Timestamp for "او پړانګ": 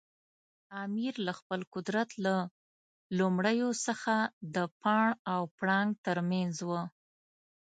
5.33-5.89